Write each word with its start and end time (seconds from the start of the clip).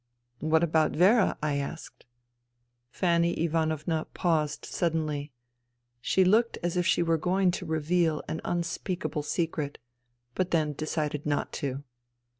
"What 0.39 0.63
about 0.63 0.93
Vera?" 0.95 1.37
I 1.53 1.57
asked. 1.57 2.07
Fanny 2.89 3.33
Ivanovna 3.43 4.07
paused 4.15 4.65
suddenly. 4.65 5.31
She 6.01 6.23
looked 6.25 6.57
as 6.63 6.75
if 6.75 6.87
she 6.87 7.03
were 7.03 7.19
going 7.19 7.51
to 7.51 7.67
reveal 7.67 8.23
an 8.27 8.41
unspeakable 8.43 9.21
secret, 9.21 9.77
but 10.33 10.49
then 10.49 10.73
decided 10.73 11.27
not 11.27 11.53
to. 11.61 11.83